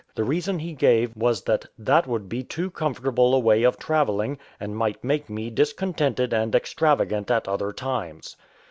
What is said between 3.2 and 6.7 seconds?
a way of travelling, and might make me discontented and